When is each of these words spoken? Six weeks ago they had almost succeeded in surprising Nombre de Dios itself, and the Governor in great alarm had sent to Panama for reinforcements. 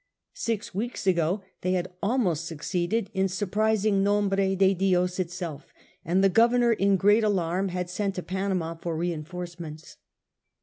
Six 0.33 0.73
weeks 0.73 1.05
ago 1.05 1.43
they 1.61 1.73
had 1.73 1.93
almost 2.01 2.47
succeeded 2.47 3.11
in 3.13 3.27
surprising 3.27 4.01
Nombre 4.01 4.55
de 4.55 4.73
Dios 4.73 5.19
itself, 5.19 5.71
and 6.03 6.23
the 6.23 6.27
Governor 6.27 6.73
in 6.73 6.97
great 6.97 7.23
alarm 7.23 7.67
had 7.69 7.87
sent 7.87 8.15
to 8.15 8.23
Panama 8.23 8.73
for 8.73 8.97
reinforcements. 8.97 9.97